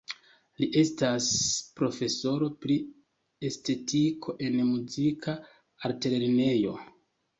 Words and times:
Li 0.61 0.67
estas 0.79 1.25
profesoro 1.81 2.47
pri 2.65 2.77
estetiko 3.51 4.35
en 4.49 4.59
muzika 4.73 5.37
altlernejo. 5.91 6.75